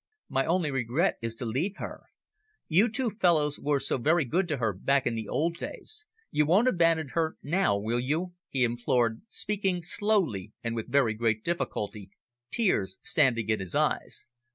[0.29, 2.05] My only regret is to leave her.
[2.67, 6.47] You two fellows were so very good to her back in the old days, you
[6.47, 12.09] won't abandon her now, will you?" he implored, speaking slowly and with very great difficulty,
[12.49, 14.25] tears standing in his eyes.